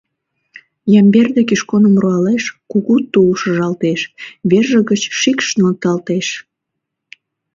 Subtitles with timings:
[1.01, 4.01] Ямберде Кишконым руалеш, кугу тул шыжалтеш,
[4.49, 6.27] верже гыч шикш нӧлталтеш.